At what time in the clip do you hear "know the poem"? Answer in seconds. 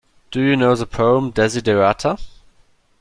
0.55-1.29